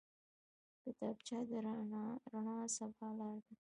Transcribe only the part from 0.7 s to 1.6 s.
کتابچه د